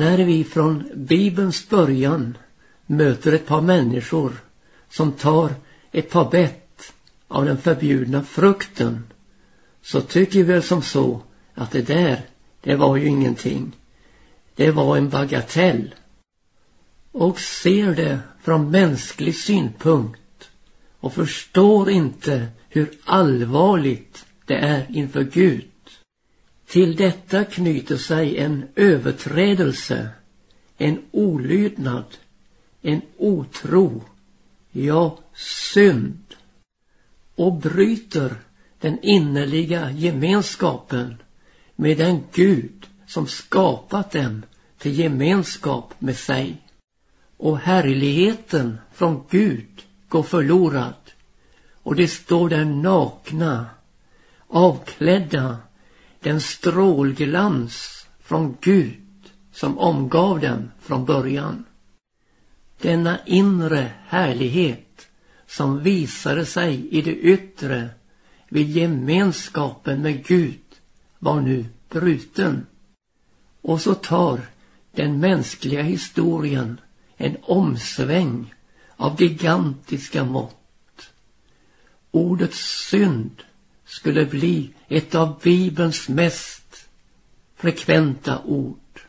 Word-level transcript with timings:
när 0.00 0.18
vi 0.18 0.44
från 0.44 0.90
Bibelns 0.94 1.68
början 1.68 2.38
möter 2.86 3.32
ett 3.32 3.46
par 3.46 3.60
människor 3.60 4.32
som 4.88 5.12
tar 5.12 5.54
ett 5.92 6.10
par 6.10 6.30
bett 6.30 6.92
av 7.28 7.44
den 7.44 7.58
förbjudna 7.58 8.24
frukten 8.24 9.04
så 9.82 10.00
tycker 10.00 10.38
vi 10.38 10.42
väl 10.42 10.62
som 10.62 10.82
så 10.82 11.22
att 11.54 11.70
det 11.70 11.82
där, 11.82 12.20
det 12.60 12.76
var 12.76 12.96
ju 12.96 13.08
ingenting. 13.08 13.72
Det 14.54 14.70
var 14.70 14.96
en 14.96 15.08
bagatell. 15.08 15.94
Och 17.12 17.40
ser 17.40 17.94
det 17.94 18.18
från 18.42 18.70
mänsklig 18.70 19.36
synpunkt 19.36 20.50
och 21.00 21.14
förstår 21.14 21.90
inte 21.90 22.46
hur 22.68 22.90
allvarligt 23.04 24.24
det 24.46 24.56
är 24.56 24.86
inför 24.88 25.22
Gud. 25.22 25.69
Till 26.70 26.96
detta 26.96 27.44
knyter 27.44 27.96
sig 27.96 28.38
en 28.38 28.64
överträdelse, 28.76 30.08
en 30.78 31.02
olydnad, 31.10 32.04
en 32.82 33.02
otro, 33.16 34.04
ja 34.70 35.18
synd 35.34 36.24
och 37.34 37.52
bryter 37.52 38.34
den 38.80 38.98
innerliga 39.02 39.90
gemenskapen 39.90 41.16
med 41.76 41.98
den 41.98 42.22
Gud 42.32 42.86
som 43.06 43.26
skapat 43.26 44.10
dem 44.10 44.42
till 44.78 44.98
gemenskap 44.98 45.94
med 45.98 46.16
sig. 46.16 46.56
Och 47.36 47.58
härligheten 47.58 48.78
från 48.92 49.24
Gud 49.30 49.82
går 50.08 50.22
förlorad 50.22 50.94
och 51.82 51.96
de 51.96 52.08
står 52.08 52.48
där 52.48 52.64
nakna, 52.64 53.66
avklädda 54.48 55.56
den 56.20 56.40
strålglans 56.40 58.06
från 58.20 58.56
Gud 58.60 59.00
som 59.52 59.78
omgav 59.78 60.40
dem 60.40 60.70
från 60.80 61.04
början. 61.04 61.64
Denna 62.80 63.18
inre 63.26 63.92
härlighet 64.06 65.08
som 65.46 65.82
visade 65.82 66.46
sig 66.46 66.88
i 66.90 67.02
det 67.02 67.14
yttre 67.14 67.88
vid 68.48 68.70
gemenskapen 68.70 70.02
med 70.02 70.26
Gud 70.26 70.60
var 71.18 71.40
nu 71.40 71.64
bruten. 71.88 72.66
Och 73.60 73.80
så 73.80 73.94
tar 73.94 74.40
den 74.92 75.20
mänskliga 75.20 75.82
historien 75.82 76.80
en 77.16 77.36
omsväng 77.42 78.54
av 78.96 79.22
gigantiska 79.22 80.24
mått. 80.24 81.10
Ordet 82.10 82.54
synd 82.54 83.42
skulle 84.00 84.26
bli 84.26 84.70
ett 84.88 85.14
av 85.14 85.40
Bibelns 85.42 86.08
mest 86.08 86.88
frekventa 87.56 88.38
ord. 88.44 89.00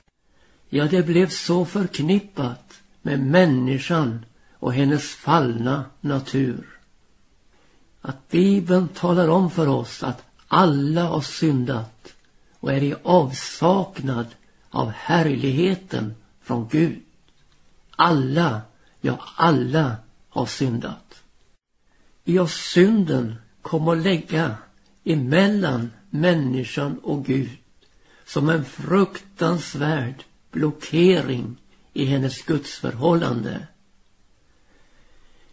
Ja, 0.70 0.86
det 0.86 1.04
blev 1.04 1.30
så 1.30 1.66
förknippat 1.66 2.82
med 3.02 3.20
människan 3.20 4.26
och 4.54 4.74
hennes 4.74 5.04
fallna 5.04 5.86
natur. 6.02 6.80
Att 8.02 8.30
Bibeln 8.30 8.88
talar 8.88 9.28
om 9.28 9.52
för 9.52 9.68
oss 9.68 10.04
att 10.04 10.24
alla 10.48 11.04
har 11.04 11.22
syndat 11.22 12.14
och 12.60 12.74
är 12.74 12.84
i 12.84 12.96
avsaknad 13.04 14.28
av 14.70 14.90
härligheten 14.90 16.16
från 16.42 16.68
Gud. 16.68 17.02
Alla, 17.96 18.62
ja 19.02 19.20
alla 19.36 19.96
har 20.30 20.46
syndat. 20.46 21.24
Ja, 22.24 22.48
synden 22.48 23.36
kom 23.62 23.88
att 23.88 23.98
lägga 23.98 24.56
emellan 25.04 25.92
människan 26.10 27.00
och 27.00 27.26
Gud 27.26 27.58
som 28.26 28.50
en 28.50 28.66
fruktansvärd 28.66 30.24
blockering 30.52 31.58
i 31.94 32.06
hennes 32.06 32.42
gudsförhållande. 32.42 33.68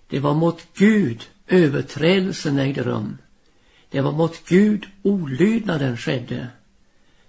Det 0.09 0.20
var 0.20 0.34
mot 0.34 0.66
Gud 0.75 1.28
överträdelsen 1.47 2.59
ägde 2.59 2.82
rum. 2.82 3.19
Det 3.91 4.00
var 4.00 4.12
mot 4.12 4.48
Gud 4.48 4.86
olydnaden 5.03 5.97
skedde. 5.97 6.48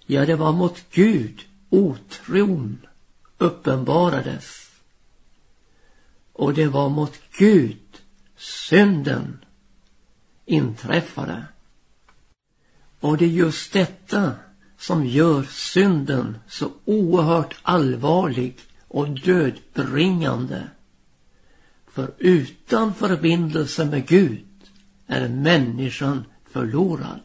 Ja, 0.06 0.26
det 0.26 0.36
var 0.36 0.52
mot 0.52 0.84
Gud 0.90 1.44
otron 1.70 2.86
uppenbarades. 3.38 4.70
Och 6.32 6.54
det 6.54 6.66
var 6.66 6.88
mot 6.88 7.20
Gud 7.38 7.78
synden 8.36 9.44
inträffade. 10.46 11.44
Och 13.00 13.16
det 13.16 13.24
är 13.24 13.28
just 13.28 13.72
detta 13.72 14.32
som 14.78 15.06
gör 15.06 15.42
synden 15.42 16.38
så 16.48 16.70
oerhört 16.84 17.56
allvarlig 17.62 18.58
och 18.88 19.08
dödbringande. 19.08 20.68
För 21.92 22.10
utan 22.18 22.94
förbindelse 22.94 23.84
med 23.84 24.06
Gud 24.06 24.46
är 25.06 25.28
människan 25.28 26.24
förlorad. 26.50 27.20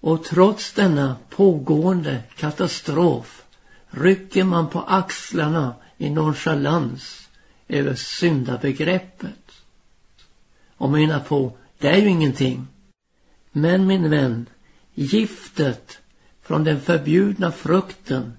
Och 0.00 0.24
trots 0.24 0.72
denna 0.72 1.16
pågående 1.30 2.22
katastrof 2.36 3.44
rycker 3.90 4.44
man 4.44 4.68
på 4.68 4.80
axlarna 4.80 5.74
i 5.96 6.10
nonchalans 6.10 7.28
över 7.68 7.94
syndabegreppet. 7.94 9.52
Och 10.76 10.90
menar 10.90 11.20
på, 11.20 11.56
det 11.78 11.88
är 11.88 11.96
ju 11.96 12.08
ingenting. 12.08 12.66
Men 13.52 13.86
min 13.86 14.10
vän, 14.10 14.46
giftet 14.94 15.98
från 16.42 16.64
den 16.64 16.80
förbjudna 16.80 17.52
frukten 17.52 18.32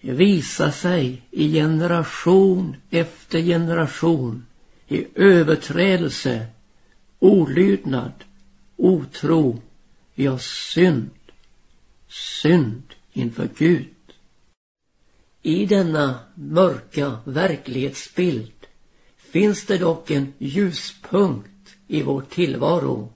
visar 0.00 0.70
sig 0.70 1.22
i 1.30 1.52
generation 1.52 2.76
efter 2.90 3.40
generation 3.40 4.46
i 4.88 5.06
överträdelse, 5.14 6.46
olydnad, 7.18 8.12
otro, 8.76 9.62
ja 10.14 10.38
synd, 10.38 11.10
synd 12.08 12.82
inför 13.12 13.48
Gud. 13.58 13.88
I 15.42 15.66
denna 15.66 16.18
mörka 16.34 17.18
verklighetsbild 17.24 18.66
finns 19.16 19.66
det 19.66 19.78
dock 19.78 20.10
en 20.10 20.32
ljuspunkt 20.38 21.74
i 21.88 22.02
vår 22.02 22.20
tillvaro 22.20 23.12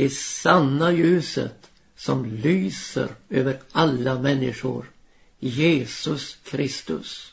det 0.00 0.10
sanna 0.10 0.92
ljuset 0.92 1.70
som 1.96 2.24
lyser 2.24 3.08
över 3.28 3.58
alla 3.72 4.18
människor, 4.18 4.90
Jesus 5.38 6.36
Kristus. 6.44 7.32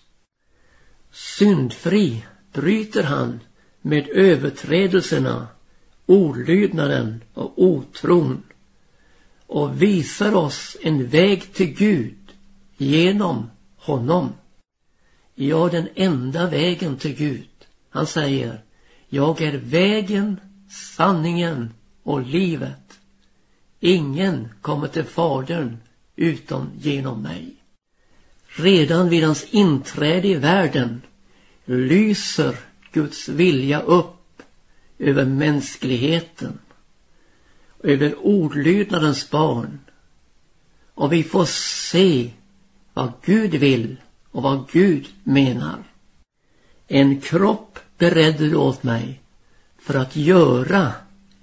Syndfri 1.12 2.26
bryter 2.54 3.04
han 3.04 3.40
med 3.82 4.10
överträdelserna, 4.10 5.48
olydnaden 6.06 7.24
och 7.34 7.54
otron 7.64 8.44
och 9.46 9.82
visar 9.82 10.36
oss 10.36 10.78
en 10.82 11.08
väg 11.08 11.54
till 11.54 11.74
Gud 11.74 12.18
genom 12.78 13.50
honom. 13.78 14.34
Ja, 15.36 15.70
den 15.70 15.88
enda 15.96 16.50
vägen 16.50 16.98
till 16.98 17.16
Gud. 17.16 17.50
Han 17.90 18.08
säger, 18.08 18.64
jag 19.10 19.42
är 19.42 19.58
vägen, 19.58 20.40
sanningen 20.96 21.74
och 22.08 22.22
livet. 22.22 23.00
Ingen 23.80 24.50
kommer 24.62 24.88
till 24.88 25.04
Fadern 25.04 25.78
utom 26.16 26.70
genom 26.78 27.22
mig. 27.22 27.56
Redan 28.48 29.10
vid 29.10 29.24
hans 29.24 29.44
inträde 29.44 30.28
i 30.28 30.36
världen 30.36 31.02
lyser 31.66 32.56
Guds 32.92 33.30
vilja 33.30 33.82
upp 33.82 34.42
över 35.00 35.26
mänskligheten, 35.26 36.60
över 37.84 38.16
ordlydnadens 38.20 39.30
barn. 39.30 39.80
Och 40.94 41.14
vi 41.14 41.24
får 41.24 41.46
se 41.92 42.32
vad 42.94 43.12
Gud 43.26 43.52
vill 43.52 43.96
och 44.32 44.44
vad 44.44 44.70
Gud 44.72 45.08
menar. 45.24 45.84
En 46.88 47.22
kropp 47.22 47.80
beredde 47.98 48.50
du 48.50 48.56
åt 48.56 48.84
mig 48.84 49.22
för 49.80 49.94
att 49.94 50.16
göra 50.16 50.94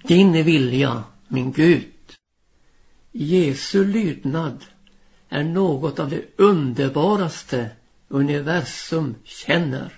din 0.07 0.45
vilja, 0.45 1.05
min 1.29 1.53
Gud. 1.53 1.85
Jesu 3.13 3.85
lydnad 3.85 4.65
är 5.29 5.45
något 5.45 5.99
av 5.99 6.11
det 6.11 6.25
underbaraste 6.37 7.71
universum 8.09 9.15
känner. 9.25 9.93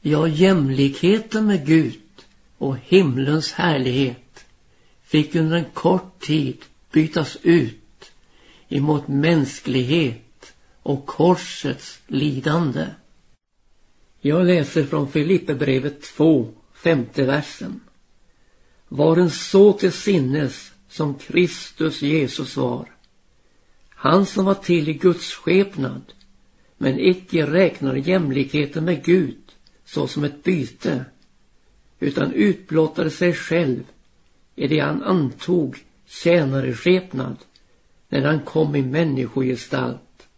Ja, 0.00 0.28
jämlikheten 0.28 1.46
med 1.46 1.66
Gud 1.66 2.00
och 2.58 2.76
himlens 2.78 3.52
härlighet 3.52 4.44
fick 5.02 5.34
under 5.34 5.56
en 5.56 5.70
kort 5.74 6.20
tid 6.20 6.64
bytas 6.92 7.36
ut 7.42 8.12
emot 8.68 9.08
mänsklighet 9.08 10.52
och 10.82 11.06
korsets 11.06 12.00
lidande. 12.06 12.86
Jag 14.20 14.46
läser 14.46 14.84
från 14.84 15.12
Filipperbrevet 15.12 16.02
2, 16.02 16.48
femte 16.74 17.24
versen 17.24 17.80
var 18.88 19.16
en 19.16 19.30
så 19.30 19.72
till 19.72 19.92
sinnes 19.92 20.72
som 20.88 21.14
Kristus 21.14 22.02
Jesus 22.02 22.56
var. 22.56 22.88
Han 23.90 24.26
som 24.26 24.44
var 24.44 24.54
till 24.54 24.88
i 24.88 24.92
Guds 24.92 25.32
skepnad, 25.32 26.02
men 26.76 26.98
icke 26.98 27.46
räknade 27.46 27.98
jämlikheten 27.98 28.84
med 28.84 29.04
Gud 29.04 29.38
såsom 29.84 30.24
ett 30.24 30.44
byte, 30.44 31.04
utan 32.00 32.32
utblottade 32.32 33.10
sig 33.10 33.34
själv 33.34 33.82
i 34.56 34.68
det 34.68 34.78
han 34.78 35.02
antog 35.02 35.84
tjänareskepnad 36.06 37.36
när 38.08 38.22
han 38.22 38.40
kom 38.40 38.76
i 38.76 38.82
människogestalt. 38.82 40.28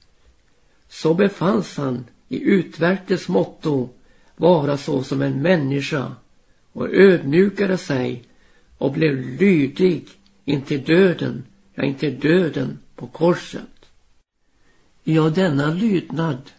Så 0.89 1.15
befanns 1.15 1.77
han 1.77 2.05
i 2.29 2.41
utvärtes 2.41 3.29
motto 3.29 3.89
vara 4.37 4.77
så 4.77 5.03
som 5.03 5.23
en 5.23 5.43
människa 5.43 6.15
och 6.73 6.95
ödmjukade 6.95 7.79
sig 7.79 8.25
och 8.81 8.93
blev 8.93 9.41
lydig 9.41 10.09
intill 10.45 10.85
döden, 10.85 11.45
ja 11.75 11.83
intill 11.83 12.21
döden 12.21 12.79
på 12.97 13.07
korset. 13.07 13.91
Ja, 15.05 15.31
denna 15.31 15.75
lydnad 15.75 16.51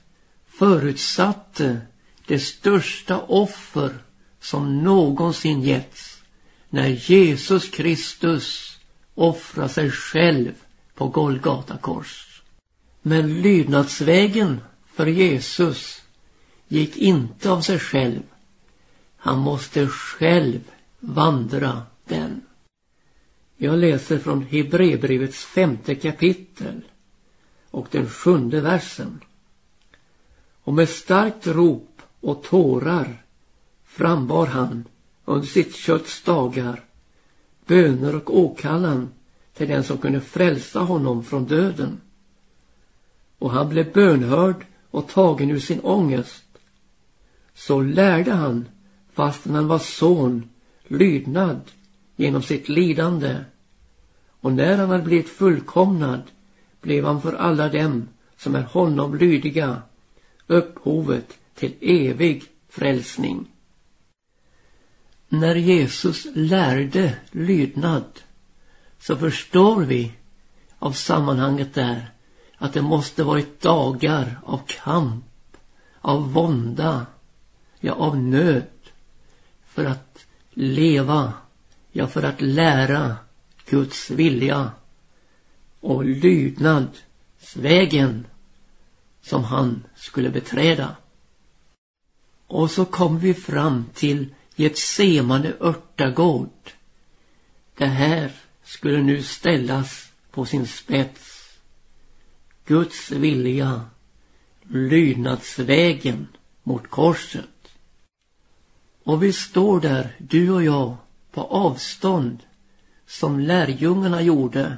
förutsatte 0.48 1.82
det 2.28 2.40
största 2.40 3.20
offer 3.20 3.98
som 4.40 4.84
någonsin 4.84 5.62
getts 5.62 6.22
när 6.70 6.88
Jesus 6.88 7.70
Kristus 7.70 8.78
offrar 9.16 9.68
sig 9.68 9.92
själv 9.92 10.54
på 10.96 11.08
Golgata 11.08 11.78
kors. 11.78 12.42
Men 13.02 13.42
lydnadsvägen 13.42 14.62
för 14.94 15.06
Jesus 15.06 16.02
gick 16.68 16.98
inte 16.98 17.52
av 17.52 17.62
sig 17.62 17.80
själv. 17.80 18.22
Han 19.18 19.40
måste 19.40 19.88
själv 19.88 20.60
vandra 21.00 21.82
den. 22.06 22.42
Jag 23.58 23.80
läser 23.80 24.18
från 24.18 24.44
Hebreerbrevets 24.44 25.46
femte 25.46 25.96
kapitel 25.96 26.82
och 27.72 27.88
den 27.92 28.10
sjunde 28.10 28.62
versen. 28.62 29.20
Och 30.64 30.74
med 30.74 30.90
starkt 30.90 31.48
rop 31.48 32.02
och 32.20 32.44
tårar 32.44 33.24
frambar 33.86 34.46
han 34.46 34.86
under 35.26 35.48
sitt 35.48 35.76
kötts 35.76 36.24
dagar 36.24 36.84
böner 37.66 38.16
och 38.16 38.38
åkallan 38.40 39.10
till 39.54 39.68
den 39.68 39.84
som 39.84 39.98
kunde 39.98 40.22
frälsa 40.22 40.80
honom 40.80 41.24
från 41.24 41.46
döden. 41.46 42.02
Och 43.38 43.52
han 43.52 43.70
blev 43.70 43.94
bönhörd 43.94 44.66
och 44.92 45.08
tagen 45.08 45.52
ur 45.52 45.60
sin 45.60 45.80
ångest. 45.80 46.44
Så 47.54 47.82
lärde 47.82 48.32
han, 48.32 48.66
fastän 49.14 49.56
han 49.56 49.68
var 49.68 49.80
son, 49.80 50.50
lydnad 50.88 51.62
genom 52.22 52.44
sitt 52.44 52.70
lidande. 52.70 53.44
Och 54.42 54.52
när 54.52 54.78
han 54.78 54.90
hade 54.90 55.04
blivit 55.04 55.30
fullkomnad 55.30 56.22
blev 56.82 57.06
han 57.06 57.22
för 57.22 57.34
alla 57.34 57.70
dem 57.70 58.08
som 58.38 58.56
är 58.56 58.62
honom 58.62 59.16
lydiga 59.16 59.82
upphovet 60.48 61.38
till 61.56 61.74
evig 61.82 62.44
frälsning. 62.70 63.48
När 65.30 65.56
Jesus 65.56 66.28
lärde 66.34 67.16
lydnad 67.32 68.20
så 69.00 69.18
förstår 69.18 69.82
vi 69.82 70.12
av 70.80 70.92
sammanhanget 70.92 71.74
där 71.74 72.12
att 72.58 72.74
det 72.74 72.82
måste 72.82 73.24
varit 73.24 73.62
dagar 73.62 74.40
av 74.46 74.62
kamp, 74.68 75.26
av 76.02 76.34
vånda, 76.34 77.06
ja 77.80 77.94
av 77.94 78.18
nöd 78.18 78.64
för 79.66 79.86
att 79.86 80.26
leva, 80.50 81.34
ja 81.92 82.08
för 82.08 82.24
att 82.24 82.42
lära 82.42 83.18
Guds 83.70 84.10
vilja 84.10 84.72
och 85.80 86.06
lydnadsvägen 86.06 88.28
som 89.22 89.44
han 89.44 89.84
skulle 89.96 90.30
beträda. 90.30 90.96
Och 92.48 92.72
så 92.72 92.86
kom 92.86 93.20
vi 93.20 93.34
fram 93.34 93.86
till 93.94 94.36
Getsemane 94.56 95.54
örtagård. 95.60 96.72
Det 97.78 97.86
här 97.86 98.32
skulle 98.64 99.02
nu 99.02 99.24
ställas 99.24 100.12
på 100.32 100.46
sin 100.46 100.68
spets. 100.68 101.58
Guds 102.66 103.12
vilja, 103.12 103.82
lydnadsvägen 104.62 106.28
mot 106.64 106.90
korset. 106.90 107.46
Och 109.04 109.24
vi 109.24 109.34
står 109.34 109.82
där, 109.82 110.16
du 110.18 110.52
och 110.52 110.64
jag, 110.64 110.98
på 111.32 111.42
avstånd 111.42 112.40
som 113.08 113.40
lärjungarna 113.40 114.22
gjorde 114.22 114.78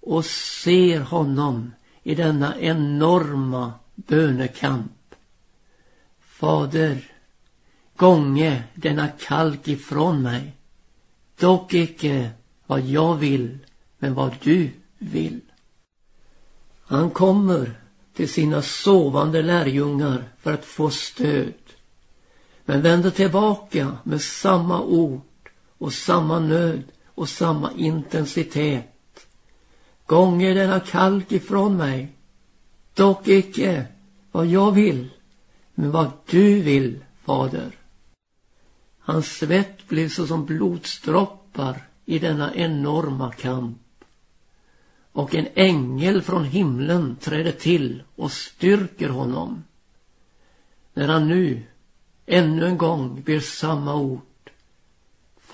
och 0.00 0.24
ser 0.24 1.00
honom 1.00 1.72
i 2.02 2.14
denna 2.14 2.60
enorma 2.60 3.72
bönekamp. 3.94 5.14
Fader, 6.20 7.12
gånge 7.96 8.62
denna 8.74 9.08
kalk 9.08 9.68
ifrån 9.68 10.22
mig, 10.22 10.56
dock 11.38 11.74
icke 11.74 12.30
vad 12.66 12.80
jag 12.80 13.14
vill, 13.14 13.58
men 13.98 14.14
vad 14.14 14.36
du 14.42 14.70
vill. 14.98 15.40
Han 16.80 17.10
kommer 17.10 17.80
till 18.14 18.28
sina 18.28 18.62
sovande 18.62 19.42
lärjungar 19.42 20.24
för 20.38 20.52
att 20.52 20.64
få 20.64 20.90
stöd, 20.90 21.52
men 22.64 22.82
vänder 22.82 23.10
tillbaka 23.10 23.96
med 24.02 24.22
samma 24.22 24.80
ord 24.80 25.20
och 25.78 25.92
samma 25.92 26.38
nöd 26.38 26.82
och 27.06 27.28
samma 27.28 27.72
intensitet 27.72 28.96
gånger 30.06 30.54
denna 30.54 30.80
kalk 30.80 31.32
ifrån 31.32 31.76
mig. 31.76 32.12
Dock 32.94 33.28
icke 33.28 33.86
vad 34.32 34.46
jag 34.46 34.72
vill, 34.72 35.08
men 35.74 35.90
vad 35.90 36.10
du 36.26 36.60
vill, 36.60 37.04
fader. 37.24 37.70
Hans 38.98 39.26
svett 39.26 39.88
blev 39.88 40.08
såsom 40.08 40.46
blodsdroppar 40.46 41.88
i 42.04 42.18
denna 42.18 42.54
enorma 42.54 43.32
kamp. 43.32 43.78
Och 45.12 45.34
en 45.34 45.48
ängel 45.54 46.22
från 46.22 46.44
himlen 46.44 47.16
träder 47.20 47.52
till 47.52 48.02
och 48.16 48.32
styrker 48.32 49.08
honom. 49.08 49.64
När 50.94 51.08
han 51.08 51.28
nu 51.28 51.62
ännu 52.26 52.66
en 52.66 52.78
gång 52.78 53.22
ber 53.22 53.40
samma 53.40 53.94
ord. 53.94 54.25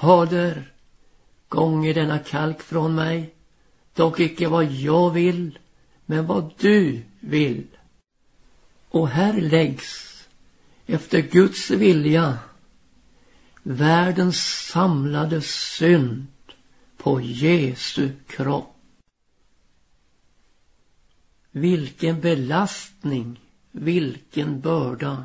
Fader, 0.02 0.72
gånge 1.48 1.92
denna 1.92 2.18
kalk 2.18 2.62
från 2.62 2.94
mig 2.94 3.34
dock 3.94 4.20
icke 4.20 4.48
vad 4.48 4.64
jag 4.64 5.10
vill, 5.10 5.58
men 6.06 6.26
vad 6.26 6.54
du 6.58 7.02
vill. 7.20 7.66
Och 8.88 9.08
här 9.08 9.40
läggs, 9.40 10.24
efter 10.86 11.20
Guds 11.20 11.70
vilja, 11.70 12.38
världens 13.62 14.68
samlade 14.72 15.40
synd 15.42 16.26
på 16.96 17.20
Jesu 17.20 18.10
kropp. 18.26 18.76
Vilken 21.50 22.20
belastning, 22.20 23.40
vilken 23.70 24.60
börda. 24.60 25.24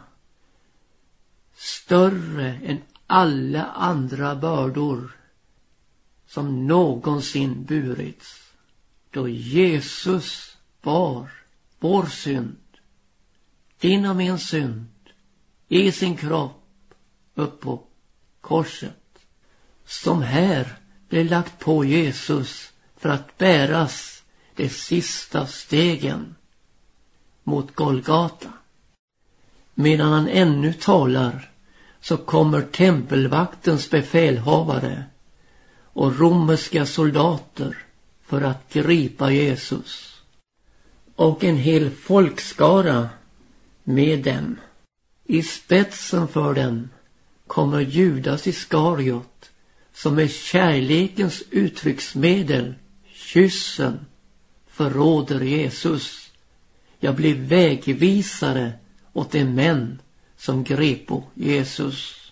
Större 1.56 2.60
än 2.63 2.82
alla 3.08 3.66
andra 3.66 4.36
bördor 4.36 5.12
som 6.28 6.68
någonsin 6.68 7.64
burits 7.64 8.52
då 9.12 9.28
Jesus 9.28 10.58
bar 10.82 11.32
vår 11.80 12.06
synd, 12.06 12.58
din 13.80 14.06
och 14.06 14.16
min 14.16 14.40
synd, 14.40 14.86
i 15.68 15.92
sin 15.92 16.18
kropp 16.18 16.64
upp 17.36 17.62
på 17.62 17.84
korset. 18.42 19.20
Som 19.86 20.22
här 20.22 20.78
blev 21.10 21.26
lagt 21.26 21.60
på 21.60 21.86
Jesus 21.86 22.74
för 22.98 23.10
att 23.10 23.38
bäras 23.38 24.24
de 24.56 24.70
sista 24.70 25.48
stegen 25.48 26.36
mot 27.44 27.76
Golgata. 27.76 28.54
Medan 29.74 30.12
han 30.12 30.28
ännu 30.28 30.74
talar 30.74 31.52
så 32.01 32.18
kommer 32.18 32.62
tempelvaktens 32.62 33.89
befälhavare 33.89 35.04
och 35.84 36.20
romerska 36.20 36.86
soldater 36.86 37.77
för 38.25 38.42
att 38.42 38.74
gripa 38.74 39.32
Jesus. 39.32 40.22
Och 41.16 41.44
en 41.44 41.58
hel 41.58 41.89
folkskara 41.89 43.10
med 43.84 44.24
dem. 44.24 44.60
I 45.25 45.44
spetsen 45.44 46.27
för 46.27 46.54
dem 46.54 46.89
kommer 47.48 47.80
Judas 47.80 48.48
Iskariot 48.48 49.50
som 49.94 50.16
med 50.16 50.32
kärlekens 50.32 51.44
uttrycksmedel, 51.51 52.74
kyssen, 53.13 54.06
förråder 54.68 55.42
Jesus. 55.42 56.32
Jag 57.00 57.16
blir 57.16 57.36
vägvisare 57.36 58.74
åt 59.13 59.32
de 59.32 59.46
män 59.46 60.01
som 60.38 60.63
grepo 60.63 61.24
Jesus. 61.34 62.32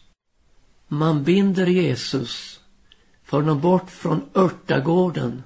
Man 0.88 1.24
binder 1.24 1.66
Jesus, 1.66 2.60
för 3.24 3.38
honom 3.38 3.62
bort 3.62 3.92
från 3.92 4.30
örtagården 4.36 5.44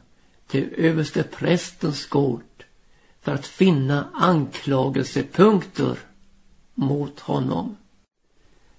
till 0.47 0.73
överste 0.77 1.23
prästens 1.23 2.05
gård 2.05 2.43
för 3.21 3.31
att 3.31 3.47
finna 3.47 4.09
anklagelsepunkter 4.13 5.97
mot 6.73 7.19
honom. 7.19 7.77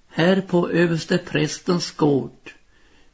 Här 0.07 0.41
på 0.41 0.69
översteprästens 0.69 1.91
gård 1.91 2.51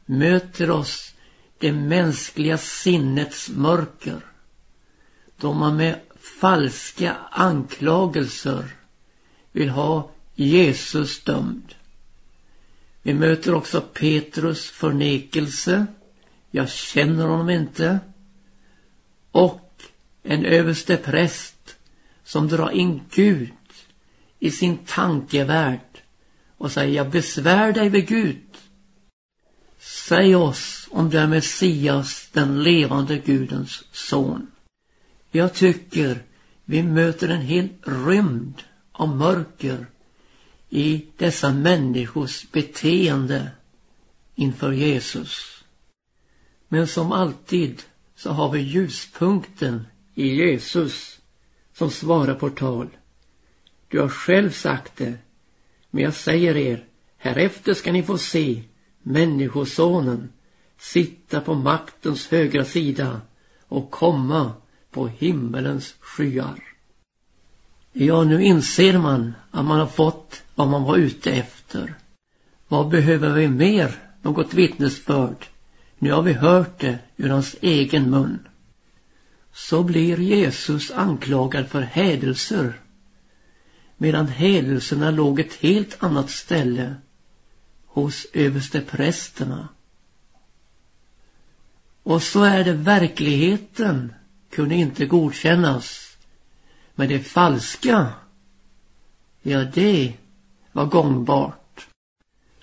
möter 0.06 0.70
oss 0.70 1.14
det 1.58 1.72
mänskliga 1.72 2.58
sinnets 2.58 3.48
mörker 3.48 4.20
då 5.36 5.52
man 5.52 5.76
med 5.76 6.00
falska 6.16 7.16
anklagelser 7.30 8.64
vill 9.52 9.68
ha 9.68 10.10
Jesus 10.44 11.24
dömd. 11.24 11.74
Vi 13.02 13.14
möter 13.14 13.54
också 13.54 13.80
Petrus 13.80 14.70
förnekelse. 14.70 15.86
Jag 16.50 16.70
känner 16.70 17.26
honom 17.26 17.50
inte. 17.50 18.00
Och 19.32 19.82
en 20.22 20.44
överste 20.44 20.96
präst 20.96 21.76
som 22.24 22.48
drar 22.48 22.70
in 22.70 23.00
Gud 23.10 23.52
i 24.38 24.50
sin 24.50 24.78
tankevärld 24.78 26.02
och 26.56 26.72
säger 26.72 26.96
jag 26.96 27.10
besvär 27.10 27.72
dig 27.72 27.88
vid 27.88 28.08
Gud. 28.08 28.46
Säg 29.78 30.36
oss 30.36 30.88
om 30.90 31.10
du 31.10 31.18
är 31.18 31.26
Messias, 31.26 32.28
den 32.32 32.62
levande 32.62 33.18
Gudens 33.18 33.84
son. 33.92 34.50
Jag 35.30 35.54
tycker 35.54 36.22
vi 36.64 36.82
möter 36.82 37.28
en 37.28 37.42
hel 37.42 37.68
rymd 37.82 38.62
av 38.92 39.16
mörker 39.16 39.86
i 40.70 41.06
dessa 41.16 41.52
människors 41.52 42.50
beteende 42.52 43.50
inför 44.34 44.72
Jesus. 44.72 45.64
Men 46.68 46.86
som 46.86 47.12
alltid 47.12 47.82
så 48.16 48.30
har 48.30 48.52
vi 48.52 48.60
ljuspunkten 48.60 49.86
i 50.14 50.26
Jesus 50.26 51.18
som 51.74 51.90
svarar 51.90 52.34
på 52.34 52.50
tal. 52.50 52.88
Du 53.88 54.00
har 54.00 54.08
själv 54.08 54.50
sagt 54.50 54.96
det, 54.96 55.14
men 55.90 56.04
jag 56.04 56.14
säger 56.14 56.56
er, 56.56 56.84
härefter 57.16 57.74
ska 57.74 57.92
ni 57.92 58.02
få 58.02 58.18
se 58.18 58.62
Människosonen 59.02 60.32
sitta 60.78 61.40
på 61.40 61.54
maktens 61.54 62.28
högra 62.28 62.64
sida 62.64 63.20
och 63.68 63.90
komma 63.90 64.52
på 64.90 65.08
himmelens 65.08 65.94
skyar. 66.00 66.62
Ja, 67.92 68.24
nu 68.24 68.44
inser 68.44 68.98
man 68.98 69.34
att 69.50 69.64
man 69.64 69.78
har 69.78 69.86
fått 69.86 70.42
vad 70.58 70.68
man 70.68 70.84
var 70.84 70.96
ute 70.96 71.30
efter. 71.30 71.94
Vad 72.68 72.88
behöver 72.88 73.30
vi 73.30 73.48
mer? 73.48 73.94
Något 74.22 74.54
vittnesbörd. 74.54 75.46
Nu 75.98 76.12
har 76.12 76.22
vi 76.22 76.32
hört 76.32 76.80
det 76.80 76.98
ur 77.16 77.28
hans 77.28 77.56
egen 77.60 78.10
mun. 78.10 78.38
Så 79.52 79.82
blir 79.82 80.18
Jesus 80.18 80.90
anklagad 80.90 81.68
för 81.68 81.80
hädelser. 81.80 82.80
Medan 83.96 84.28
hädelserna 84.28 85.10
låg 85.10 85.40
ett 85.40 85.54
helt 85.54 86.02
annat 86.02 86.30
ställe. 86.30 86.94
Hos 87.86 88.26
översteprästerna. 88.32 89.68
Och 92.02 92.22
så 92.22 92.42
är 92.42 92.64
det 92.64 92.72
verkligheten 92.72 94.12
kunde 94.50 94.74
inte 94.74 95.06
godkännas. 95.06 96.16
Men 96.94 97.08
det 97.08 97.20
falska, 97.20 98.12
ja 99.42 99.64
det 99.64 100.14
var 100.78 100.86
gångbart. 100.86 101.86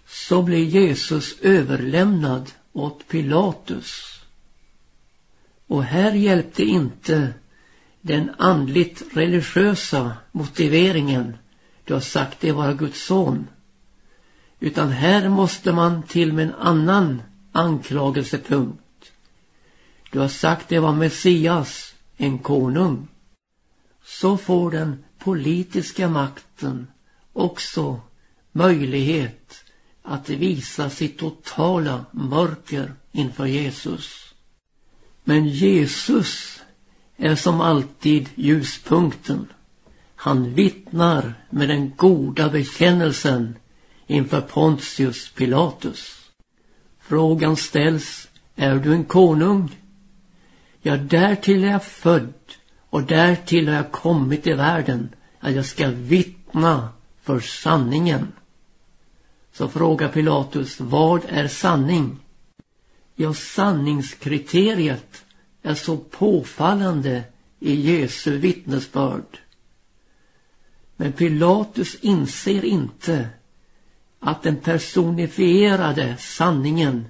Så 0.07 0.41
blev 0.41 0.63
Jesus 0.63 1.39
överlämnad 1.41 2.51
åt 2.73 3.07
Pilatus. 3.07 4.19
Och 5.67 5.83
här 5.83 6.11
hjälpte 6.11 6.63
inte 6.63 7.33
den 8.01 8.31
andligt 8.37 9.03
religiösa 9.13 10.13
motiveringen 10.31 11.37
du 11.83 11.93
har 11.93 12.01
sagt 12.01 12.41
det 12.41 12.51
vara 12.51 12.73
Guds 12.73 13.05
son. 13.05 13.47
Utan 14.59 14.89
här 14.89 15.29
måste 15.29 15.71
man 15.71 16.03
till 16.03 16.33
med 16.33 16.47
en 16.47 16.55
annan 16.55 17.21
anklagelsepunkt. 17.51 19.11
Du 20.11 20.19
har 20.19 20.27
sagt 20.27 20.69
det 20.69 20.79
var 20.79 20.93
Messias, 20.93 21.93
en 22.17 22.39
konung. 22.39 23.07
Så 24.03 24.37
får 24.37 24.71
den 24.71 25.03
politiska 25.19 26.09
makten 26.09 26.87
också 27.35 28.01
möjlighet 28.51 29.63
att 30.03 30.29
visa 30.29 30.89
sitt 30.89 31.17
totala 31.17 32.05
mörker 32.11 32.93
inför 33.11 33.45
Jesus. 33.45 34.33
Men 35.23 35.47
Jesus 35.47 36.61
är 37.17 37.35
som 37.35 37.61
alltid 37.61 38.29
ljuspunkten. 38.35 39.47
Han 40.15 40.53
vittnar 40.53 41.33
med 41.49 41.69
den 41.69 41.95
goda 41.95 42.49
bekännelsen 42.49 43.55
inför 44.07 44.41
Pontius 44.41 45.31
Pilatus. 45.31 46.21
Frågan 46.99 47.55
ställs, 47.55 48.27
är 48.55 48.75
du 48.75 48.93
en 48.93 49.05
konung? 49.05 49.75
Ja, 50.81 50.97
därtill 50.97 51.63
är 51.63 51.71
jag 51.71 51.83
född 51.83 52.33
och 52.89 53.03
därtill 53.03 53.67
har 53.67 53.75
jag 53.75 53.91
kommit 53.91 54.47
i 54.47 54.53
världen 54.53 55.09
att 55.39 55.53
jag 55.53 55.65
ska 55.65 55.87
vittna 55.87 56.89
för 57.25 57.39
sanningen. 57.39 58.27
Så 59.53 59.67
frågar 59.67 60.09
Pilatus, 60.09 60.79
vad 60.79 61.25
är 61.29 61.47
sanning? 61.47 62.19
Ja, 63.15 63.33
sanningskriteriet 63.33 65.25
är 65.61 65.73
så 65.73 65.97
påfallande 65.97 67.23
i 67.59 67.75
Jesu 67.75 68.37
vittnesbörd. 68.37 69.39
Men 70.95 71.11
Pilatus 71.11 71.95
inser 71.95 72.65
inte 72.65 73.29
att 74.19 74.43
den 74.43 74.55
personifierade 74.55 76.15
sanningen 76.19 77.05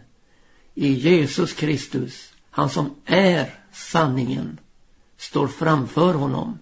i 0.74 0.94
Jesus 0.94 1.54
Kristus, 1.54 2.34
han 2.50 2.70
som 2.70 2.96
är 3.06 3.60
sanningen, 3.72 4.60
står 5.18 5.48
framför 5.48 6.14
honom. 6.14 6.60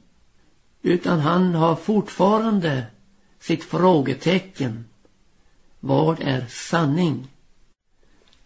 Utan 0.82 1.20
han 1.20 1.56
har 1.56 1.76
fortfarande 1.76 2.86
sitt 3.44 3.64
frågetecken. 3.64 4.86
Vad 5.80 6.22
är 6.22 6.46
sanning? 6.50 7.28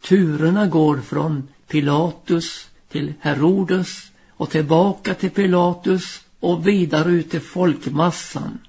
Turerna 0.02 0.68
går 0.68 0.98
från 0.98 1.48
Pilatus 1.68 2.70
till 2.90 3.14
Herodes 3.20 4.12
och 4.30 4.50
tillbaka 4.50 5.14
till 5.14 5.30
Pilatus 5.30 6.22
och 6.40 6.68
vidare 6.68 7.12
ut 7.12 7.32
till 7.32 7.42
folkmassan 7.42 8.60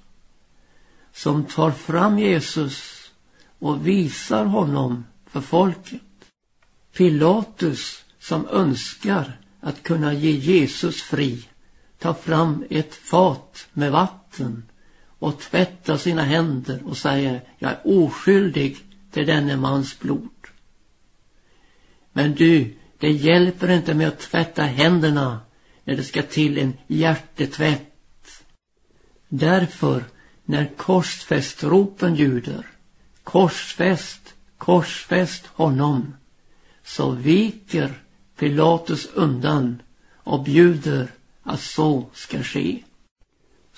som 1.13 1.45
tar 1.45 1.71
fram 1.71 2.19
Jesus 2.19 3.11
och 3.59 3.87
visar 3.87 4.45
honom 4.45 5.05
för 5.27 5.41
folket. 5.41 6.01
Pilatus 6.97 8.05
som 8.19 8.49
önskar 8.49 9.41
att 9.61 9.83
kunna 9.83 10.13
ge 10.13 10.31
Jesus 10.31 11.03
fri 11.03 11.45
tar 11.99 12.15
fram 12.15 12.65
ett 12.71 12.95
fat 12.95 13.67
med 13.73 13.93
vatten 13.93 14.63
och 15.19 15.39
tvättar 15.39 15.97
sina 15.97 16.23
händer 16.23 16.81
och 16.85 16.97
säger 16.97 17.41
jag 17.59 17.71
är 17.71 17.81
oskyldig 17.85 18.77
till 19.11 19.27
denne 19.27 19.57
mans 19.57 19.99
blod. 19.99 20.29
Men 22.13 22.35
du, 22.35 22.75
det 22.99 23.11
hjälper 23.11 23.71
inte 23.71 23.95
med 23.95 24.09
att 24.09 24.19
tvätta 24.19 24.63
händerna 24.63 25.41
när 25.85 25.97
det 25.97 26.05
ska 26.05 26.23
till 26.23 26.59
en 26.59 26.73
hjärtetvätt. 26.87 28.45
Därför, 29.29 30.05
när 30.45 30.71
korsfästropen 30.77 32.15
ljuder, 32.15 32.67
korsfäst, 33.25 34.35
korsfäst 34.59 35.47
honom, 35.47 36.15
så 36.85 37.11
viker 37.11 38.03
Pilatus 38.37 39.09
undan 39.15 39.83
och 40.15 40.43
bjuder 40.43 41.09
att 41.43 41.61
så 41.61 42.07
ska 42.13 42.43
ske. 42.43 42.83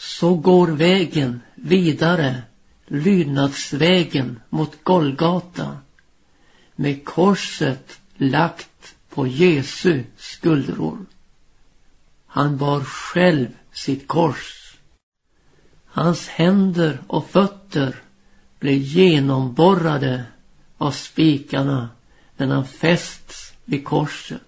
Så 0.03 0.35
går 0.35 0.67
vägen 0.67 1.41
vidare, 1.55 2.43
lydnadsvägen 2.87 4.41
mot 4.49 4.85
Golgata 4.85 5.79
med 6.77 7.05
korset 7.05 8.01
lagt 8.17 8.95
på 9.09 9.27
Jesu 9.27 10.03
skuldror. 10.17 10.99
Han 12.27 12.57
bar 12.57 12.81
själv 12.81 13.49
sitt 13.73 14.09
kors. 14.09 14.75
Hans 15.85 16.29
händer 16.29 16.99
och 17.07 17.31
fötter 17.31 18.03
blev 18.59 18.79
genomborrade 18.79 20.25
av 20.79 20.91
spikarna 20.91 21.89
när 22.37 22.47
han 22.47 22.67
fästs 22.67 23.53
vid 23.65 23.85
korset. 23.85 24.41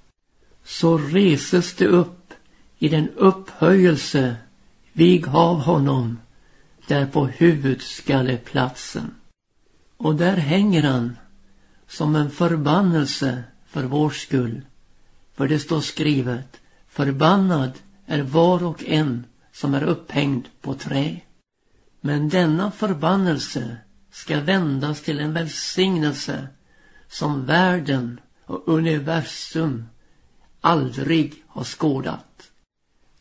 Så 0.64 0.98
reses 0.98 1.74
det 1.74 1.86
upp 1.86 2.32
i 2.78 2.88
den 2.88 3.08
upphöjelse 3.08 4.36
Vig 4.92 5.28
av 5.28 5.60
honom 5.60 6.18
där 6.86 7.06
på 7.06 7.26
huvudskalleplatsen. 7.26 9.14
Och 9.96 10.14
där 10.14 10.36
hänger 10.36 10.82
han 10.82 11.16
som 11.88 12.16
en 12.16 12.30
förbannelse 12.30 13.44
för 13.66 13.84
vår 13.84 14.10
skull. 14.10 14.62
För 15.34 15.48
det 15.48 15.58
står 15.58 15.80
skrivet, 15.80 16.60
förbannad 16.88 17.72
är 18.06 18.22
var 18.22 18.64
och 18.64 18.84
en 18.84 19.24
som 19.52 19.74
är 19.74 19.82
upphängd 19.82 20.48
på 20.60 20.74
trä. 20.74 21.20
Men 22.00 22.28
denna 22.28 22.70
förbannelse 22.70 23.76
ska 24.10 24.40
vändas 24.40 25.02
till 25.02 25.20
en 25.20 25.32
välsignelse 25.32 26.48
som 27.08 27.46
världen 27.46 28.20
och 28.46 28.68
universum 28.68 29.88
aldrig 30.60 31.44
har 31.46 31.64
skådat. 31.64 32.50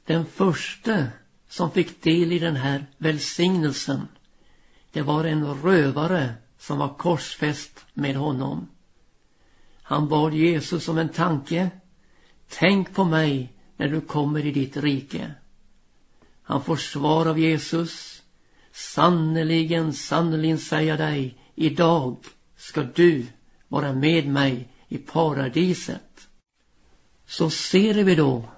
Den 0.05 0.25
första 0.25 1.07
som 1.51 1.71
fick 1.71 2.03
del 2.03 2.31
i 2.31 2.39
den 2.39 2.55
här 2.55 2.85
välsignelsen, 2.97 4.07
det 4.91 5.01
var 5.01 5.23
en 5.23 5.53
rövare 5.53 6.33
som 6.57 6.77
var 6.77 6.93
korsfäst 6.93 7.85
med 7.93 8.15
honom. 8.15 8.67
Han 9.81 10.07
bad 10.09 10.33
Jesus 10.33 10.87
om 10.87 10.97
en 10.97 11.09
tanke. 11.09 11.69
Tänk 12.49 12.93
på 12.93 13.03
mig 13.03 13.53
när 13.77 13.87
du 13.87 14.01
kommer 14.01 14.45
i 14.45 14.51
ditt 14.51 14.77
rike. 14.77 15.31
Han 16.43 16.63
får 16.63 16.75
svar 16.75 17.25
av 17.25 17.39
Jesus. 17.39 18.21
Sannerligen, 18.71 19.93
sannerligen 19.93 20.59
säger 20.59 20.89
jag 20.89 20.99
dig, 20.99 21.37
idag 21.55 22.17
ska 22.57 22.83
du 22.83 23.25
vara 23.67 23.93
med 23.93 24.27
mig 24.27 24.69
i 24.87 24.97
paradiset. 24.97 26.27
Så 27.27 27.49
ser 27.49 27.93
vi 27.93 28.15
då 28.15 28.49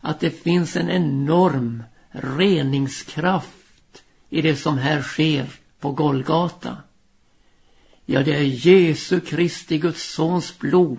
att 0.00 0.20
det 0.20 0.30
finns 0.30 0.76
en 0.76 0.90
enorm 0.90 1.82
reningskraft 2.10 4.02
i 4.30 4.42
det 4.42 4.56
som 4.56 4.78
här 4.78 5.02
sker 5.02 5.46
på 5.80 5.92
Golgata. 5.92 6.76
Ja, 8.06 8.22
det 8.22 8.34
är 8.34 8.42
Jesu 8.42 9.20
Kristi 9.20 9.78
Guds 9.78 10.12
sons 10.12 10.58
blod 10.58 10.98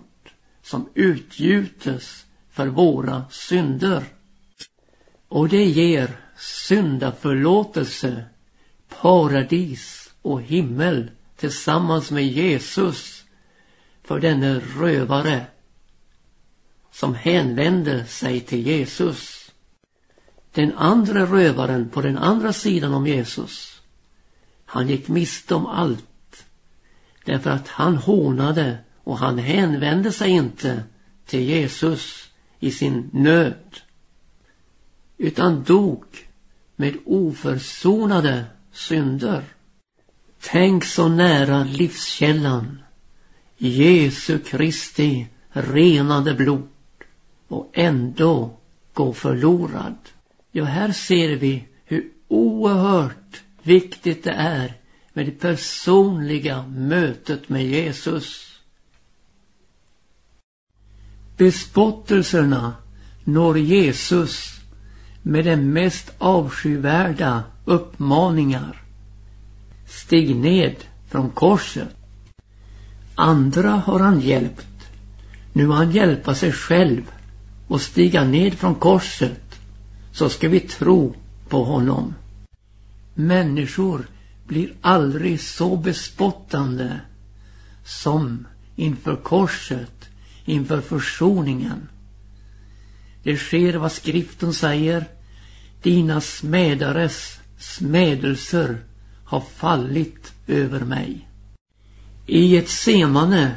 som 0.61 0.89
utgjutes 0.93 2.25
för 2.51 2.67
våra 2.67 3.25
synder. 3.29 4.03
Och 5.27 5.49
det 5.49 5.65
ger 5.65 6.19
syndaförlåtelse, 6.37 8.23
paradis 9.01 10.13
och 10.21 10.41
himmel 10.41 11.11
tillsammans 11.35 12.11
med 12.11 12.27
Jesus 12.27 13.23
för 14.03 14.19
denne 14.19 14.59
rövare 14.59 15.45
som 16.91 17.15
hänvände 17.15 18.05
sig 18.05 18.39
till 18.39 18.67
Jesus. 18.67 19.38
Den 20.59 20.73
andra 20.77 21.25
rövaren 21.25 21.89
på 21.89 22.01
den 22.01 22.17
andra 22.17 22.53
sidan 22.53 22.93
om 22.93 23.07
Jesus, 23.07 23.81
han 24.65 24.87
gick 24.87 25.07
miste 25.07 25.55
om 25.55 25.65
allt 25.65 26.45
därför 27.25 27.49
att 27.49 27.67
han 27.67 27.97
hånade 27.97 28.77
och 29.03 29.17
han 29.17 29.37
hänvände 29.37 30.11
sig 30.11 30.29
inte 30.29 30.83
till 31.25 31.41
Jesus 31.41 32.29
i 32.59 32.71
sin 32.71 33.09
nöd 33.13 33.77
utan 35.17 35.63
dog 35.63 36.03
med 36.75 36.97
oförsonade 37.05 38.45
synder. 38.71 39.43
Tänk 40.39 40.85
så 40.85 41.07
nära 41.07 41.63
livskällan 41.63 42.83
Jesu 43.57 44.39
Kristi 44.39 45.27
renade 45.49 46.33
blod 46.33 46.67
och 47.47 47.69
ändå 47.73 48.57
gå 48.93 49.13
förlorad. 49.13 49.95
Ja, 50.51 50.63
här 50.63 50.91
ser 50.91 51.35
vi 51.35 51.67
hur 51.85 52.09
oerhört 52.27 53.41
viktigt 53.63 54.23
det 54.23 54.31
är 54.31 54.73
med 55.13 55.25
det 55.25 55.31
personliga 55.31 56.63
mötet 56.67 57.49
med 57.49 57.65
Jesus. 57.65 58.59
Bespottelserna 61.37 62.73
når 63.23 63.57
Jesus 63.57 64.59
med 65.23 65.45
de 65.45 65.55
mest 65.55 66.11
avskyvärda 66.17 67.43
uppmaningar. 67.65 68.81
Stig 69.87 70.35
ned 70.35 70.75
från 71.09 71.29
korset. 71.29 71.95
Andra 73.15 73.69
har 73.69 73.99
han 73.99 74.19
hjälpt. 74.19 74.67
Nu 75.53 75.67
har 75.67 75.75
han 75.75 75.91
hjälpa 75.91 76.35
sig 76.35 76.51
själv 76.51 77.01
och 77.67 77.81
stiga 77.81 78.23
ned 78.23 78.53
från 78.53 78.75
korset 78.75 79.48
så 80.19 80.29
ska 80.29 80.49
vi 80.49 80.59
tro 80.59 81.15
på 81.49 81.63
honom. 81.63 82.13
Människor 83.13 84.07
blir 84.47 84.73
aldrig 84.81 85.41
så 85.41 85.77
bespottande 85.77 87.01
som 87.85 88.47
inför 88.75 89.15
korset, 89.15 90.09
inför 90.45 90.81
försoningen. 90.81 91.89
Det 93.23 93.37
sker 93.37 93.73
vad 93.73 93.91
skriften 93.91 94.53
säger. 94.53 95.05
Dina 95.81 96.21
smädares 96.21 97.39
smädelser 97.59 98.77
har 99.25 99.41
fallit 99.41 100.33
över 100.47 100.79
mig. 100.79 101.27
I 102.25 102.57
ett 102.57 102.69
semane 102.69 103.55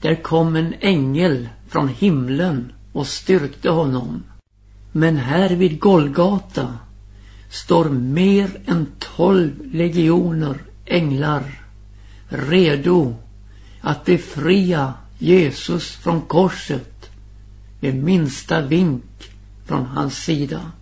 där 0.00 0.22
kom 0.22 0.56
en 0.56 0.74
ängel 0.80 1.48
från 1.68 1.88
himlen 1.88 2.72
och 2.92 3.06
styrkte 3.06 3.70
honom. 3.70 4.22
Men 4.92 5.16
här 5.16 5.50
vid 5.50 5.80
Golgata 5.80 6.78
står 7.50 7.88
mer 7.88 8.50
än 8.66 8.86
tolv 9.16 9.52
legioner 9.72 10.58
änglar 10.84 11.62
redo 12.28 13.16
att 13.80 14.04
befria 14.04 14.94
Jesus 15.18 15.90
från 15.90 16.20
korset 16.20 17.10
med 17.80 17.94
minsta 17.94 18.60
vink 18.60 19.30
från 19.64 19.86
hans 19.86 20.16
sida. 20.16 20.72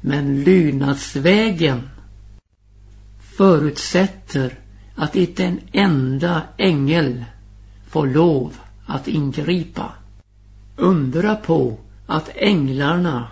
Men 0.00 0.44
lydnadsvägen 0.44 1.88
förutsätter 3.36 4.58
att 4.94 5.16
inte 5.16 5.44
en 5.44 5.60
enda 5.72 6.42
ängel 6.56 7.24
får 7.88 8.06
lov 8.06 8.56
att 8.86 9.08
ingripa. 9.08 9.92
Undra 10.76 11.36
på 11.36 11.78
att 12.06 12.30
änglarna 12.34 13.28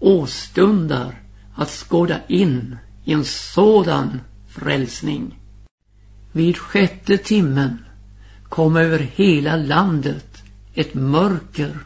åstundar 0.00 1.22
att 1.54 1.70
skåda 1.70 2.20
in 2.28 2.76
i 3.04 3.12
en 3.12 3.24
sådan 3.24 4.20
frälsning. 4.48 5.38
Vid 6.32 6.56
sjätte 6.56 7.18
timmen 7.18 7.84
kom 8.48 8.76
över 8.76 8.98
hela 8.98 9.56
landet 9.56 10.42
ett 10.74 10.94
mörker 10.94 11.78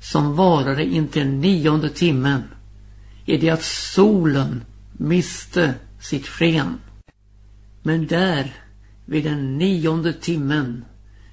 som 0.00 0.36
varade 0.36 0.84
intill 0.84 1.26
nionde 1.26 1.88
timmen 1.88 2.42
i 3.24 3.36
det 3.36 3.50
att 3.50 3.62
solen 3.62 4.64
miste 4.92 5.74
sitt 6.00 6.26
sken. 6.26 6.78
Men 7.82 8.06
där 8.06 8.54
vid 9.04 9.24
den 9.24 9.58
nionde 9.58 10.12
timmen 10.12 10.84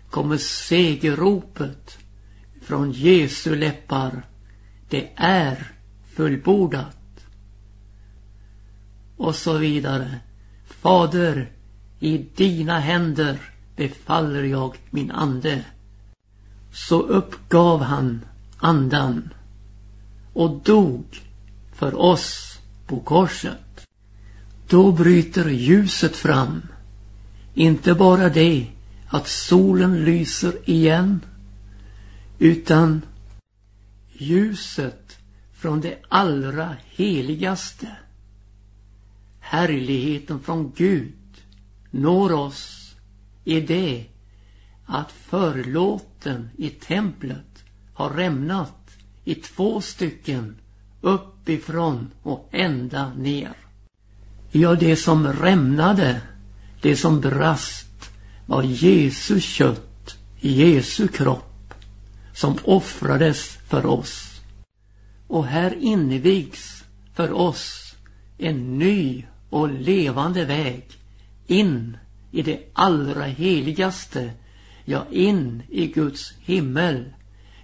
kommer 0.09 0.37
segerropet 0.37 1.97
från 2.67 2.91
Jesu 2.91 3.55
läppar. 3.55 4.25
Det 4.89 5.09
är 5.15 5.71
fullbordat. 6.15 7.25
Och 9.17 9.35
så 9.35 9.57
vidare. 9.57 10.19
Fader, 10.65 11.51
i 11.99 12.17
dina 12.17 12.79
händer 12.79 13.39
befaller 13.75 14.43
jag 14.43 14.75
min 14.89 15.11
ande. 15.11 15.65
Så 16.71 17.01
uppgav 17.01 17.81
han 17.81 18.25
andan 18.57 19.33
och 20.33 20.61
dog 20.63 21.21
för 21.73 22.01
oss 22.01 22.59
på 22.87 22.99
korset. 22.99 23.87
Då 24.69 24.91
bryter 24.91 25.49
ljuset 25.49 26.15
fram. 26.15 26.61
Inte 27.53 27.93
bara 27.93 28.29
det 28.29 28.67
att 29.07 29.27
solen 29.27 30.05
lyser 30.05 30.69
igen 30.69 31.21
utan 32.39 33.01
ljuset 34.11 35.17
från 35.53 35.81
det 35.81 35.97
allra 36.09 36.75
heligaste. 36.85 37.87
Härligheten 39.39 40.39
från 40.39 40.71
Gud 40.75 41.13
når 41.91 42.33
oss 42.33 42.95
i 43.43 43.61
det 43.61 44.05
att 44.85 45.11
förlåten 45.11 46.49
i 46.57 46.69
templet 46.69 47.63
har 47.93 48.09
rämnat 48.09 48.97
i 49.23 49.35
två 49.35 49.81
stycken 49.81 50.55
uppifrån 51.01 52.11
och 52.23 52.49
ända 52.51 53.13
ner. 53.13 53.53
Ja, 54.51 54.75
det 54.75 54.95
som 54.95 55.27
rämnade, 55.27 56.21
det 56.81 56.95
som 56.95 57.21
brast 57.21 58.09
var 58.45 58.63
Jesu 58.63 59.39
kött, 59.39 60.17
Jesu 60.39 61.07
kropp 61.07 61.46
som 62.37 62.57
offrades 62.63 63.57
för 63.67 63.85
oss. 63.85 64.41
Och 65.27 65.45
här 65.45 65.75
invigs 65.81 66.83
för 67.13 67.31
oss 67.31 67.95
en 68.37 68.77
ny 68.77 69.25
och 69.49 69.69
levande 69.69 70.45
väg 70.45 70.83
in 71.47 71.97
i 72.31 72.41
det 72.41 72.59
allra 72.73 73.23
heligaste, 73.23 74.31
ja 74.85 75.05
in 75.11 75.63
i 75.69 75.87
Guds 75.87 76.33
himmel 76.39 77.13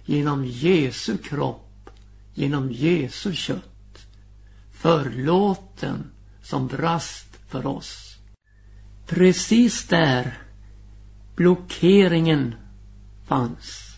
genom 0.04 0.44
Jesu 0.44 1.16
kropp, 1.18 1.90
genom 2.34 2.72
Jesu 2.72 3.32
kött. 3.32 4.06
förlåten 4.72 6.10
som 6.42 6.66
brast 6.66 7.28
för 7.48 7.66
oss. 7.66 8.16
Precis 9.06 9.88
där 9.88 10.38
blockeringen 11.36 12.54
fanns. 13.26 13.93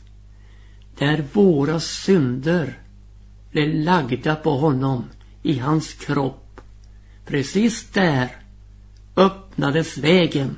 Där 0.98 1.24
våra 1.32 1.80
synder 1.80 2.78
blev 3.50 3.74
lagda 3.74 4.36
på 4.36 4.50
honom 4.50 5.04
i 5.42 5.58
hans 5.58 5.92
kropp. 5.92 6.60
Precis 7.26 7.90
där 7.92 8.36
öppnades 9.16 9.98
vägen 9.98 10.56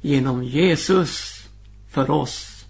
genom 0.00 0.44
Jesus 0.44 1.42
för 1.88 2.10
oss. 2.10 2.64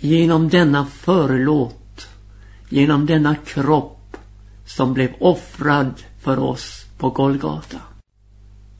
Genom 0.00 0.48
denna 0.48 0.86
förlåt, 0.86 2.06
genom 2.68 3.06
denna 3.06 3.34
kropp 3.34 4.16
som 4.66 4.94
blev 4.94 5.14
offrad 5.20 6.02
för 6.20 6.38
oss 6.38 6.86
på 6.98 7.10
Golgata. 7.10 7.80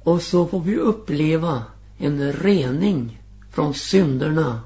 Och 0.03 0.23
så 0.23 0.47
får 0.47 0.61
vi 0.61 0.77
uppleva 0.77 1.63
en 1.99 2.33
rening 2.33 3.23
från 3.51 3.75
synderna 3.75 4.61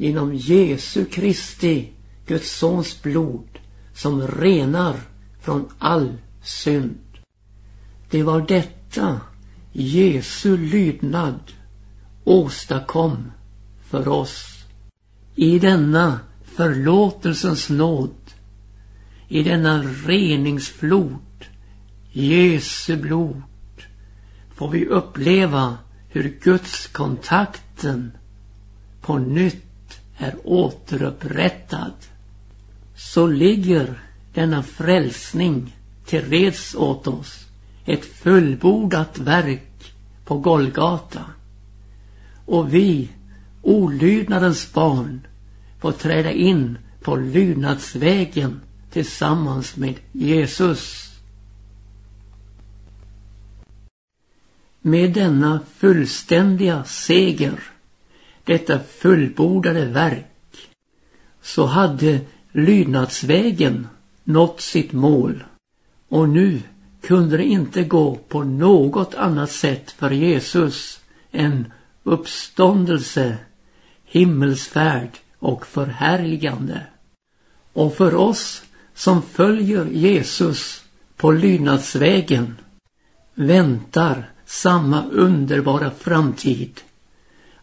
genom 0.00 0.34
Jesu 0.34 1.04
Kristi, 1.04 1.88
Guds 2.26 2.56
sons 2.56 3.02
blod 3.02 3.58
som 3.94 4.26
renar 4.26 4.96
från 5.40 5.68
all 5.78 6.16
synd. 6.42 6.98
Det 8.10 8.22
var 8.22 8.40
detta 8.40 9.20
Jesu 9.72 10.56
lydnad 10.56 11.40
åstadkom 12.24 13.32
för 13.84 14.08
oss. 14.08 14.64
I 15.34 15.58
denna 15.58 16.20
förlåtelsens 16.44 17.70
nåd, 17.70 18.16
i 19.28 19.42
denna 19.42 19.82
reningsflod, 19.82 21.44
Jesu 22.12 22.96
blod, 22.96 23.42
får 24.54 24.68
vi 24.68 24.86
uppleva 24.86 25.78
hur 26.08 26.38
Guds 26.42 26.86
kontakten 26.86 28.12
på 29.00 29.18
nytt 29.18 29.69
är 30.20 30.34
återupprättad. 30.44 31.92
Så 32.96 33.26
ligger 33.26 34.00
denna 34.34 34.62
frälsning 34.62 35.76
till 36.04 36.24
reds 36.24 36.74
åt 36.74 37.06
oss. 37.06 37.46
Ett 37.84 38.04
fullbordat 38.04 39.18
verk 39.18 39.94
på 40.24 40.38
Golgata. 40.38 41.24
Och 42.46 42.74
vi, 42.74 43.08
olydnadens 43.62 44.72
barn, 44.72 45.26
får 45.80 45.92
träda 45.92 46.32
in 46.32 46.78
på 47.02 47.16
lydnadsvägen 47.16 48.60
tillsammans 48.90 49.76
med 49.76 49.94
Jesus. 50.12 51.10
Med 54.80 55.12
denna 55.12 55.60
fullständiga 55.76 56.84
seger, 56.84 57.60
detta 58.44 58.78
fullbordade 58.78 59.84
verk, 59.84 60.26
så 61.42 61.66
hade 61.66 62.20
lydnadsvägen 62.52 63.88
nått 64.24 64.60
sitt 64.60 64.92
mål. 64.92 65.44
Och 66.08 66.28
nu 66.28 66.62
kunde 67.00 67.36
det 67.36 67.44
inte 67.44 67.84
gå 67.84 68.14
på 68.28 68.44
något 68.44 69.14
annat 69.14 69.50
sätt 69.50 69.90
för 69.90 70.10
Jesus 70.10 71.00
än 71.32 71.72
uppståndelse, 72.02 73.36
himmelsfärd 74.04 75.10
och 75.38 75.66
förhärligande. 75.66 76.82
Och 77.72 77.94
för 77.94 78.14
oss 78.14 78.62
som 78.94 79.22
följer 79.22 79.86
Jesus 79.86 80.84
på 81.16 81.32
lydnadsvägen 81.32 82.56
väntar 83.34 84.30
samma 84.46 85.04
underbara 85.04 85.90
framtid 85.90 86.80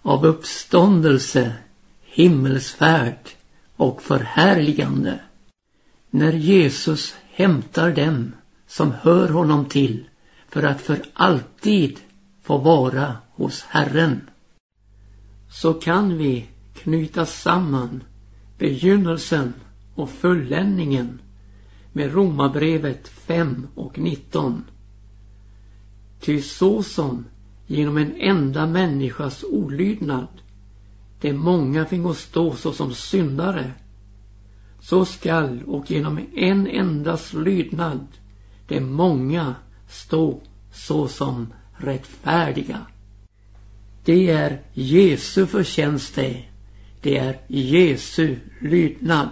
av 0.07 0.25
uppståndelse, 0.25 1.53
himmelsfärd 2.01 3.29
och 3.75 4.01
förhärligande. 4.01 5.19
När 6.09 6.33
Jesus 6.33 7.15
hämtar 7.31 7.91
dem 7.91 8.31
som 8.67 8.91
hör 9.01 9.29
honom 9.29 9.65
till 9.65 10.05
för 10.49 10.63
att 10.63 10.81
för 10.81 11.01
alltid 11.13 11.99
få 12.43 12.57
vara 12.57 13.15
hos 13.31 13.63
Herren. 13.63 14.21
Så 15.49 15.73
kan 15.73 16.17
vi 16.17 16.45
knyta 16.73 17.25
samman 17.25 18.03
begynnelsen 18.57 19.53
och 19.95 20.09
fulländningen 20.09 21.21
med 21.93 22.13
Romarbrevet 22.13 23.07
5 23.07 23.67
och 23.75 23.99
19. 23.99 24.63
Ty 26.19 26.41
så 26.41 26.83
som 26.83 27.25
genom 27.67 27.97
en 27.97 28.15
enda 28.17 28.67
människas 28.67 29.43
olydnad 29.43 30.27
det 31.21 31.33
många 31.33 31.85
fingo 31.85 32.13
stå 32.13 32.55
såsom 32.55 32.93
syndare 32.93 33.71
så 34.79 35.05
skall 35.05 35.63
och 35.63 35.91
genom 35.91 36.19
en 36.35 36.67
endas 36.67 37.33
lydnad 37.33 38.07
de 38.67 38.81
många 38.81 39.55
stå 39.89 40.41
såsom 40.71 41.53
rättfärdiga. 41.77 42.85
Det 44.05 44.29
är 44.29 44.61
Jesu 44.73 45.45
förtjänst 45.45 46.15
det. 46.15 46.43
Det 47.01 47.17
är 47.17 47.39
Jesu 47.47 48.35
lydnad. 48.61 49.29